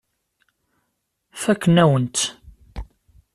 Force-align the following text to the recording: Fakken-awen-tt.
Fakken-awen-tt. 1.41 2.25